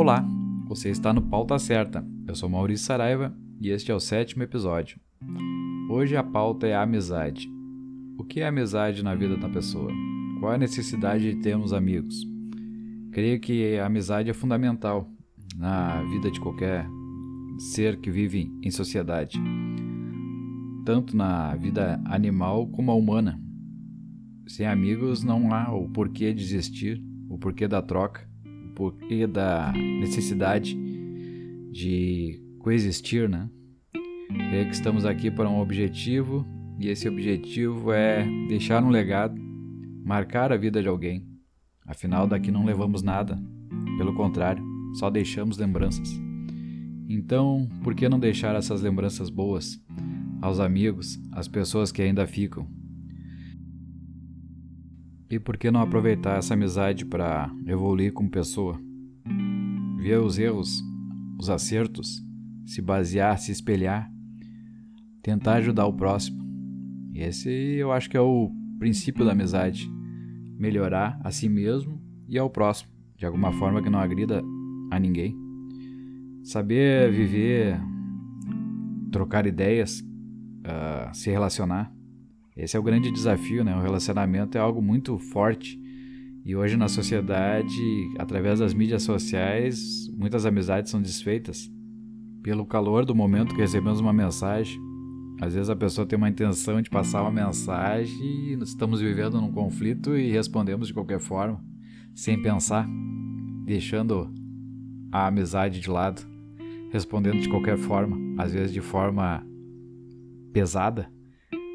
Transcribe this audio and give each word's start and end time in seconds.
Olá, 0.00 0.26
você 0.66 0.88
está 0.88 1.12
no 1.12 1.20
Pauta 1.20 1.58
Certa. 1.58 2.02
Eu 2.26 2.34
sou 2.34 2.48
Maurício 2.48 2.86
Saraiva 2.86 3.36
e 3.60 3.68
este 3.68 3.92
é 3.92 3.94
o 3.94 4.00
sétimo 4.00 4.42
episódio. 4.42 4.98
Hoje 5.90 6.16
a 6.16 6.24
pauta 6.24 6.66
é 6.66 6.74
a 6.74 6.80
amizade. 6.80 7.46
O 8.16 8.24
que 8.24 8.40
é 8.40 8.46
amizade 8.46 9.04
na 9.04 9.14
vida 9.14 9.36
da 9.36 9.46
pessoa? 9.46 9.92
Qual 10.40 10.52
a 10.52 10.56
necessidade 10.56 11.34
de 11.34 11.42
termos 11.42 11.74
amigos? 11.74 12.16
Creio 13.12 13.38
que 13.40 13.76
a 13.76 13.84
amizade 13.84 14.30
é 14.30 14.32
fundamental 14.32 15.06
na 15.54 16.02
vida 16.04 16.30
de 16.30 16.40
qualquer 16.40 16.86
ser 17.58 18.00
que 18.00 18.10
vive 18.10 18.50
em 18.62 18.70
sociedade, 18.70 19.38
tanto 20.86 21.14
na 21.14 21.54
vida 21.56 22.00
animal 22.06 22.66
como 22.68 22.90
a 22.90 22.94
humana. 22.94 23.38
Sem 24.46 24.66
amigos 24.66 25.22
não 25.22 25.52
há 25.52 25.70
o 25.74 25.90
porquê 25.90 26.32
de 26.32 26.42
existir, 26.42 27.04
o 27.28 27.36
porquê 27.36 27.68
da 27.68 27.82
troca, 27.82 28.29
porquê 28.80 29.26
da 29.26 29.74
necessidade 29.74 30.74
de 31.70 32.40
coexistir, 32.60 33.28
né? 33.28 33.46
Creio 34.48 34.64
que 34.68 34.74
estamos 34.74 35.04
aqui 35.04 35.30
para 35.30 35.50
um 35.50 35.60
objetivo 35.60 36.46
e 36.78 36.88
esse 36.88 37.06
objetivo 37.06 37.92
é 37.92 38.26
deixar 38.48 38.82
um 38.82 38.88
legado, 38.88 39.38
marcar 40.02 40.50
a 40.50 40.56
vida 40.56 40.80
de 40.80 40.88
alguém. 40.88 41.26
Afinal, 41.84 42.26
daqui 42.26 42.50
não 42.50 42.64
levamos 42.64 43.02
nada, 43.02 43.38
pelo 43.98 44.14
contrário, 44.14 44.64
só 44.94 45.10
deixamos 45.10 45.58
lembranças. 45.58 46.08
Então, 47.06 47.68
por 47.84 47.94
que 47.94 48.08
não 48.08 48.18
deixar 48.18 48.56
essas 48.56 48.80
lembranças 48.80 49.28
boas 49.28 49.78
aos 50.40 50.58
amigos, 50.58 51.20
às 51.32 51.46
pessoas 51.46 51.92
que 51.92 52.00
ainda 52.00 52.26
ficam? 52.26 52.66
E 55.30 55.38
por 55.38 55.56
que 55.56 55.70
não 55.70 55.80
aproveitar 55.80 56.38
essa 56.38 56.54
amizade 56.54 57.06
para 57.06 57.48
evoluir 57.64 58.12
como 58.12 58.28
pessoa? 58.28 58.80
Ver 59.98 60.18
os 60.18 60.36
erros, 60.36 60.82
os 61.38 61.48
acertos, 61.48 62.20
se 62.66 62.82
basear, 62.82 63.38
se 63.38 63.52
espelhar, 63.52 64.10
tentar 65.22 65.54
ajudar 65.54 65.86
o 65.86 65.92
próximo. 65.92 66.42
Esse 67.14 67.48
eu 67.48 67.92
acho 67.92 68.10
que 68.10 68.16
é 68.16 68.20
o 68.20 68.50
princípio 68.80 69.24
da 69.24 69.30
amizade: 69.30 69.88
melhorar 70.58 71.20
a 71.22 71.30
si 71.30 71.48
mesmo 71.48 72.02
e 72.28 72.36
ao 72.36 72.50
próximo, 72.50 72.90
de 73.16 73.24
alguma 73.24 73.52
forma 73.52 73.80
que 73.80 73.90
não 73.90 74.00
agrida 74.00 74.42
a 74.90 74.98
ninguém. 74.98 75.36
Saber 76.42 77.12
viver, 77.12 77.80
trocar 79.12 79.46
ideias, 79.46 80.00
uh, 80.00 81.14
se 81.14 81.30
relacionar. 81.30 81.99
Esse 82.56 82.76
é 82.76 82.80
o 82.80 82.82
grande 82.82 83.10
desafio, 83.10 83.64
né? 83.64 83.76
O 83.76 83.80
relacionamento 83.80 84.58
é 84.58 84.60
algo 84.60 84.82
muito 84.82 85.18
forte. 85.18 85.80
E 86.44 86.56
hoje 86.56 86.76
na 86.76 86.88
sociedade, 86.88 87.80
através 88.18 88.58
das 88.58 88.74
mídias 88.74 89.02
sociais, 89.02 90.08
muitas 90.16 90.46
amizades 90.46 90.90
são 90.90 91.00
desfeitas. 91.00 91.70
Pelo 92.42 92.64
calor 92.64 93.04
do 93.04 93.14
momento 93.14 93.54
que 93.54 93.60
recebemos 93.60 94.00
uma 94.00 94.12
mensagem, 94.12 94.80
às 95.40 95.54
vezes 95.54 95.70
a 95.70 95.76
pessoa 95.76 96.06
tem 96.06 96.16
uma 96.16 96.28
intenção 96.28 96.80
de 96.82 96.90
passar 96.90 97.22
uma 97.22 97.30
mensagem 97.30 98.14
e 98.22 98.58
estamos 98.62 99.00
vivendo 99.00 99.40
num 99.40 99.52
conflito 99.52 100.16
e 100.16 100.30
respondemos 100.30 100.88
de 100.88 100.94
qualquer 100.94 101.20
forma, 101.20 101.62
sem 102.14 102.40
pensar, 102.40 102.86
deixando 103.64 104.30
a 105.12 105.26
amizade 105.26 105.80
de 105.80 105.90
lado, 105.90 106.22
respondendo 106.90 107.40
de 107.40 107.48
qualquer 107.48 107.78
forma, 107.78 108.16
às 108.42 108.52
vezes 108.52 108.72
de 108.72 108.80
forma 108.80 109.42
pesada, 110.52 111.10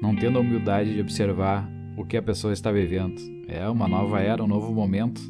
não 0.00 0.14
tendo 0.16 0.38
a 0.38 0.40
humildade 0.40 0.94
de 0.94 1.00
observar 1.00 1.68
o 1.96 2.04
que 2.04 2.16
a 2.16 2.22
pessoa 2.22 2.52
está 2.52 2.72
vivendo. 2.72 3.20
É 3.46 3.68
uma 3.68 3.86
nova 3.86 4.20
era, 4.20 4.42
um 4.42 4.46
novo 4.46 4.72
momento. 4.72 5.20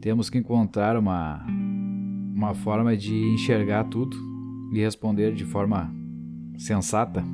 Temos 0.00 0.30
que 0.30 0.38
encontrar 0.38 0.96
uma, 0.96 1.44
uma 2.34 2.54
forma 2.54 2.96
de 2.96 3.14
enxergar 3.34 3.84
tudo 3.84 4.16
e 4.72 4.78
responder 4.78 5.34
de 5.34 5.44
forma 5.44 5.92
sensata, 6.56 7.24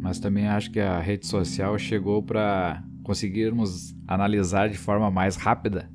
mas 0.00 0.18
também 0.18 0.46
acho 0.46 0.70
que 0.70 0.80
a 0.80 1.00
rede 1.00 1.26
social 1.26 1.78
chegou 1.78 2.22
para 2.22 2.84
conseguirmos 3.02 3.94
analisar 4.06 4.68
de 4.68 4.76
forma 4.76 5.10
mais 5.10 5.36
rápida 5.36 5.90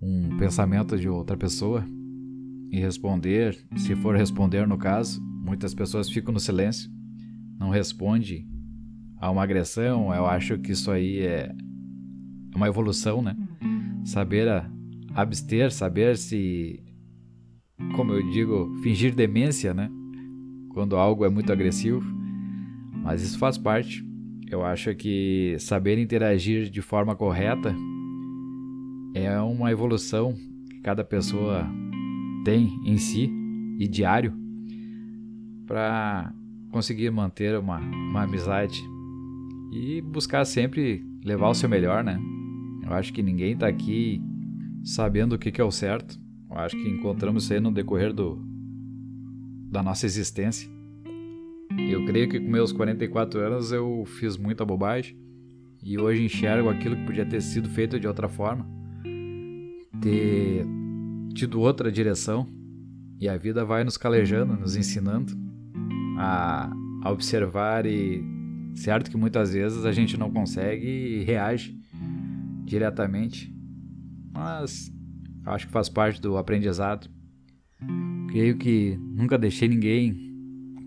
um 0.00 0.36
pensamento 0.36 0.96
de 0.96 1.08
outra 1.08 1.36
pessoa 1.36 1.84
e 2.70 2.78
responder, 2.78 3.58
se 3.76 3.96
for 3.96 4.14
responder 4.14 4.66
no 4.66 4.76
caso, 4.76 5.22
muitas 5.22 5.74
pessoas 5.74 6.08
ficam 6.10 6.32
no 6.32 6.40
silêncio, 6.40 6.90
não 7.58 7.70
responde 7.70 8.46
a 9.20 9.30
uma 9.30 9.42
agressão. 9.42 10.14
Eu 10.14 10.26
acho 10.26 10.58
que 10.58 10.72
isso 10.72 10.90
aí 10.90 11.20
é 11.20 11.52
uma 12.54 12.68
evolução, 12.68 13.22
né? 13.22 13.36
Saber 14.04 14.48
abster, 15.14 15.70
saber 15.70 16.16
se, 16.16 16.82
como 17.94 18.12
eu 18.12 18.30
digo, 18.30 18.74
fingir 18.82 19.14
demência, 19.14 19.74
né? 19.74 19.90
quando 20.78 20.94
algo 20.94 21.24
é 21.24 21.28
muito 21.28 21.52
agressivo, 21.52 22.00
mas 23.02 23.20
isso 23.20 23.36
faz 23.36 23.58
parte. 23.58 24.06
Eu 24.48 24.64
acho 24.64 24.94
que 24.94 25.56
saber 25.58 25.98
interagir 25.98 26.70
de 26.70 26.80
forma 26.80 27.16
correta 27.16 27.74
é 29.12 29.40
uma 29.40 29.72
evolução 29.72 30.36
que 30.70 30.78
cada 30.78 31.02
pessoa 31.02 31.66
tem 32.44 32.80
em 32.84 32.96
si 32.96 33.28
e 33.76 33.88
diário 33.88 34.32
para 35.66 36.32
conseguir 36.70 37.10
manter 37.10 37.58
uma, 37.58 37.80
uma 37.80 38.22
amizade 38.22 38.80
e 39.70 40.00
buscar 40.00 40.44
sempre 40.44 41.04
levar 41.24 41.48
o 41.48 41.54
seu 41.54 41.68
melhor, 41.68 42.02
né? 42.02 42.18
Eu 42.84 42.92
acho 42.94 43.12
que 43.12 43.22
ninguém 43.22 43.52
está 43.52 43.68
aqui 43.68 44.22
sabendo 44.82 45.34
o 45.34 45.38
que, 45.38 45.52
que 45.52 45.60
é 45.60 45.64
o 45.64 45.70
certo. 45.70 46.18
Eu 46.50 46.56
acho 46.56 46.76
que 46.76 46.88
encontramos 46.88 47.44
isso 47.44 47.52
aí 47.52 47.60
no 47.60 47.70
decorrer 47.70 48.12
do, 48.12 48.40
da 49.70 49.82
nossa 49.82 50.06
existência. 50.06 50.70
Eu 51.90 52.04
creio 52.06 52.28
que 52.28 52.40
com 52.40 52.50
meus 52.50 52.72
44 52.72 53.40
anos 53.40 53.70
eu 53.70 54.04
fiz 54.06 54.36
muita 54.36 54.64
bobagem 54.64 55.16
e 55.82 55.98
hoje 55.98 56.24
enxergo 56.24 56.68
aquilo 56.68 56.96
que 56.96 57.04
podia 57.04 57.26
ter 57.26 57.40
sido 57.40 57.68
feito 57.68 58.00
de 58.00 58.08
outra 58.08 58.28
forma, 58.28 58.66
ter 60.00 60.66
tido 61.34 61.60
outra 61.60 61.92
direção 61.92 62.48
e 63.20 63.28
a 63.28 63.36
vida 63.36 63.64
vai 63.64 63.84
nos 63.84 63.96
calejando, 63.96 64.56
nos 64.56 64.76
ensinando 64.76 65.32
a, 66.18 66.70
a 67.02 67.12
observar 67.12 67.86
e 67.86 68.37
certo 68.78 69.10
que 69.10 69.16
muitas 69.16 69.52
vezes 69.52 69.84
a 69.84 69.92
gente 69.92 70.16
não 70.16 70.30
consegue 70.30 70.86
e 70.86 71.24
reage 71.24 71.78
diretamente, 72.64 73.54
mas 74.32 74.92
acho 75.46 75.66
que 75.66 75.72
faz 75.72 75.88
parte 75.88 76.20
do 76.20 76.36
aprendizado. 76.36 77.08
Creio 78.28 78.56
que 78.56 78.98
nunca 79.00 79.38
deixei 79.38 79.68
ninguém 79.68 80.28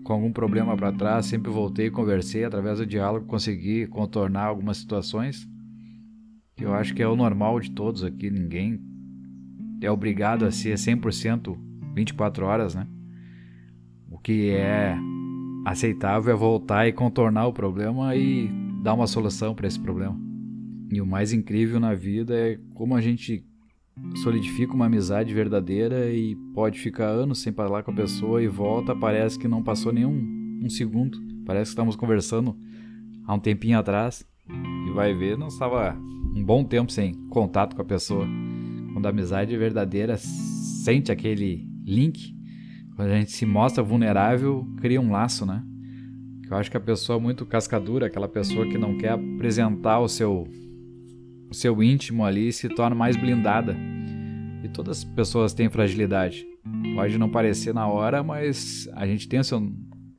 com 0.04 0.12
algum 0.12 0.32
problema 0.32 0.76
para 0.76 0.92
trás, 0.92 1.26
sempre 1.26 1.50
voltei, 1.50 1.90
conversei, 1.90 2.44
através 2.44 2.78
do 2.78 2.86
diálogo 2.86 3.26
consegui 3.26 3.86
contornar 3.86 4.44
algumas 4.44 4.78
situações. 4.78 5.48
Eu 6.56 6.74
acho 6.74 6.94
que 6.94 7.02
é 7.02 7.08
o 7.08 7.16
normal 7.16 7.58
de 7.60 7.70
todos 7.70 8.04
aqui, 8.04 8.30
ninguém 8.30 8.80
é 9.80 9.90
obrigado 9.90 10.44
a 10.44 10.50
ser 10.50 10.74
100% 10.74 11.56
24 11.94 12.46
horas, 12.46 12.74
né? 12.74 12.86
O 14.10 14.18
que 14.18 14.50
é 14.50 14.96
aceitável 15.64 16.32
é 16.32 16.36
voltar 16.36 16.88
e 16.88 16.92
contornar 16.92 17.46
o 17.46 17.52
problema 17.52 18.14
e 18.16 18.50
dar 18.82 18.94
uma 18.94 19.06
solução 19.06 19.54
para 19.54 19.66
esse 19.66 19.78
problema. 19.78 20.18
E 20.92 21.00
o 21.00 21.06
mais 21.06 21.32
incrível 21.32 21.80
na 21.80 21.94
vida 21.94 22.34
é 22.34 22.58
como 22.74 22.94
a 22.94 23.00
gente 23.00 23.44
solidifica 24.22 24.74
uma 24.74 24.86
amizade 24.86 25.32
verdadeira 25.32 26.12
e 26.12 26.34
pode 26.54 26.78
ficar 26.78 27.06
anos 27.06 27.40
sem 27.40 27.52
falar 27.52 27.82
com 27.82 27.90
a 27.90 27.94
pessoa 27.94 28.42
e 28.42 28.48
volta, 28.48 28.94
parece 28.94 29.38
que 29.38 29.48
não 29.48 29.62
passou 29.62 29.92
nenhum 29.92 30.60
um 30.62 30.68
segundo. 30.68 31.18
Parece 31.44 31.70
que 31.70 31.72
estamos 31.72 31.96
conversando 31.96 32.56
há 33.26 33.34
um 33.34 33.38
tempinho 33.38 33.78
atrás 33.78 34.24
e 34.86 34.90
vai 34.92 35.14
ver, 35.14 35.36
não 35.36 35.48
estava 35.48 35.96
um 36.34 36.44
bom 36.44 36.64
tempo 36.64 36.90
sem 36.90 37.14
contato 37.28 37.76
com 37.76 37.82
a 37.82 37.84
pessoa. 37.84 38.26
Quando 38.92 39.06
a 39.06 39.10
amizade 39.10 39.56
verdadeira 39.56 40.16
sente 40.16 41.10
aquele 41.10 41.66
link, 41.84 42.34
quando 42.96 43.10
a 43.10 43.18
gente 43.18 43.32
se 43.32 43.46
mostra 43.46 43.82
vulnerável, 43.82 44.66
cria 44.80 45.00
um 45.00 45.10
laço, 45.10 45.46
né? 45.46 45.62
Eu 46.48 46.56
acho 46.56 46.70
que 46.70 46.76
a 46.76 46.80
pessoa 46.80 47.18
muito 47.18 47.46
cascadura, 47.46 48.06
aquela 48.06 48.28
pessoa 48.28 48.68
que 48.68 48.76
não 48.76 48.98
quer 48.98 49.12
apresentar 49.12 50.00
o 50.00 50.08
seu 50.08 50.46
o 51.52 51.54
seu 51.54 51.82
íntimo 51.82 52.24
ali 52.24 52.50
se 52.50 52.66
torna 52.70 52.96
mais 52.96 53.14
blindada. 53.14 53.76
E 54.64 54.68
todas 54.68 54.98
as 54.98 55.04
pessoas 55.04 55.52
têm 55.52 55.68
fragilidade. 55.68 56.46
Pode 56.94 57.18
não 57.18 57.28
parecer 57.28 57.74
na 57.74 57.86
hora, 57.86 58.22
mas 58.22 58.88
a 58.94 59.06
gente 59.06 59.28
tem 59.28 59.40
o 59.40 59.44
seu. 59.44 59.70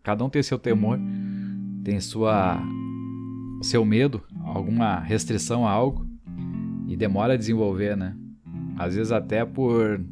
Cada 0.04 0.24
um 0.24 0.30
tem 0.30 0.44
seu 0.44 0.60
temor, 0.60 1.00
tem 1.84 2.00
sua 2.00 2.62
seu 3.64 3.84
medo, 3.86 4.22
alguma 4.44 5.00
restrição 5.00 5.66
a 5.66 5.72
algo 5.72 6.06
e 6.88 6.96
demora 6.96 7.34
a 7.34 7.38
desenvolver, 7.38 7.96
né? 7.96 8.16
Às 8.78 8.96
vezes 8.96 9.12
até 9.12 9.46
por 9.46 10.04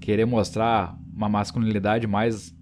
querer 0.00 0.24
mostrar 0.24 0.96
uma 1.16 1.28
masculinidade 1.28 2.06
mais 2.06 2.54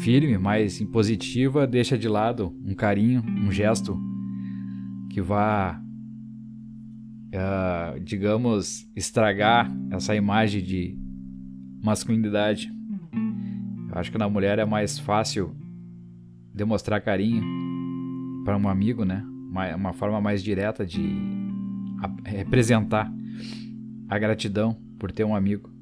firme, 0.00 0.38
mais 0.38 0.80
impositiva, 0.80 1.66
deixa 1.66 1.98
de 1.98 2.08
lado 2.08 2.56
um 2.64 2.74
carinho, 2.74 3.22
um 3.22 3.50
gesto 3.50 4.00
que 5.10 5.20
vá 5.20 5.80
uh, 7.34 8.00
digamos, 8.00 8.88
estragar 8.94 9.70
essa 9.90 10.14
imagem 10.14 10.62
de, 10.62 10.96
masculinidade. 11.84 12.72
Eu 13.90 13.98
acho 13.98 14.10
que 14.10 14.16
na 14.16 14.28
mulher 14.28 14.58
é 14.58 14.64
mais 14.64 14.98
fácil 14.98 15.54
demonstrar 16.54 17.00
carinho 17.02 17.44
para 18.44 18.56
um 18.56 18.68
amigo, 18.68 19.04
né? 19.04 19.22
Uma, 19.50 19.76
uma 19.76 19.92
forma 19.92 20.20
mais 20.20 20.42
direta 20.42 20.86
de 20.86 21.14
representar 22.24 23.12
a 24.08 24.18
gratidão 24.18 24.76
por 24.98 25.12
ter 25.12 25.24
um 25.24 25.36
amigo. 25.36 25.73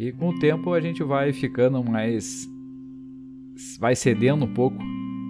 E 0.00 0.12
com 0.12 0.30
o 0.30 0.38
tempo 0.38 0.72
a 0.72 0.80
gente 0.80 1.04
vai 1.04 1.30
ficando 1.30 1.84
mais. 1.84 2.48
vai 3.78 3.94
cedendo 3.94 4.46
um 4.46 4.54
pouco 4.54 4.78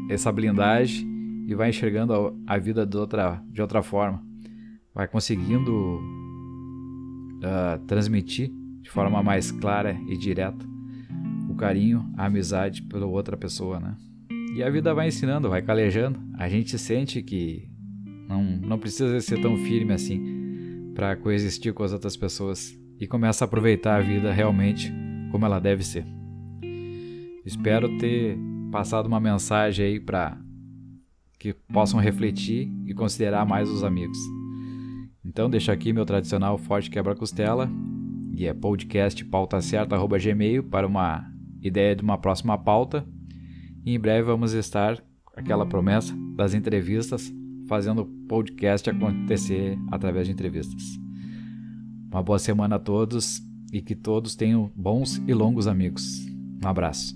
essa 0.09 0.31
blindagem 0.31 1.45
e 1.49 1.55
vai 1.57 1.71
enxergando 1.71 2.41
a, 2.47 2.57
vida 2.57 2.87
de 2.87 2.97
outra, 2.97 3.43
de 3.51 3.61
outra 3.61 3.83
forma. 3.83 4.25
Vai 4.95 5.09
conseguindo 5.09 6.01
uh, 7.39 7.85
transmitir 7.89 8.53
de 8.81 8.89
forma 8.89 9.21
mais 9.25 9.51
clara 9.51 10.01
e 10.07 10.17
direta 10.17 10.65
o 11.49 11.57
carinho, 11.57 12.09
a 12.17 12.27
amizade 12.27 12.83
pela 12.83 13.07
outra 13.07 13.37
pessoa, 13.37 13.81
né? 13.81 13.97
E 14.55 14.63
a 14.63 14.71
vida 14.71 14.95
vai 14.95 15.09
ensinando, 15.09 15.49
vai 15.49 15.63
calejando. 15.63 16.21
A 16.39 16.49
gente 16.49 16.79
sente 16.79 17.21
que 17.25 17.69
não, 18.29 18.45
não 18.45 18.79
precisa 18.79 19.21
ser 19.21 19.41
tão 19.41 19.57
firme 19.57 19.93
assim 19.93 20.93
para 20.95 21.17
coexistir 21.17 21.75
com 21.75 21.83
as 21.83 21.93
outras 21.93 22.17
pessoas 22.17 22.80
e 23.01 23.07
começa 23.07 23.45
a 23.45 23.47
aproveitar 23.47 23.97
a 23.97 24.03
vida 24.03 24.31
realmente 24.31 24.93
como 25.31 25.47
ela 25.47 25.59
deve 25.59 25.83
ser. 25.83 26.05
Espero 27.45 27.97
ter 27.97 28.39
passado 28.71 29.07
uma 29.07 29.19
mensagem 29.19 29.87
aí 29.87 30.01
para 30.01 30.39
que 31.39 31.55
possam 31.55 31.99
refletir 31.99 32.71
e 32.85 32.93
considerar 32.93 33.47
mais 33.47 33.71
os 33.71 33.83
amigos. 33.83 34.19
Então 35.25 35.49
deixo 35.49 35.73
aqui 35.73 35.93
meu 35.93 36.05
tradicional 36.05 36.59
forte 36.59 36.91
quebra-costela 36.91 37.71
e 38.35 38.47
é 38.47 38.53
podcast 38.53 39.25
gmail 39.25 40.65
para 40.65 40.87
uma 40.87 41.31
ideia 41.63 41.97
de 41.97 42.03
uma 42.03 42.19
próxima 42.19 42.59
pauta. 42.59 43.07
E 43.85 43.95
em 43.95 43.99
breve 43.99 44.23
vamos 44.25 44.53
estar 44.53 45.03
aquela 45.35 45.65
promessa 45.65 46.15
das 46.37 46.53
entrevistas, 46.53 47.33
fazendo 47.67 48.05
podcast 48.29 48.91
acontecer 48.91 49.79
através 49.91 50.27
de 50.27 50.33
entrevistas. 50.33 51.10
Uma 52.11 52.23
boa 52.23 52.39
semana 52.39 52.77
a 52.77 52.79
todos 52.79 53.41
e 53.73 53.81
que 53.81 53.95
todos 53.95 54.35
tenham 54.35 54.71
bons 54.75 55.23
e 55.29 55.33
longos 55.33 55.69
amigos. 55.69 56.27
Um 56.63 56.67
abraço. 56.67 57.15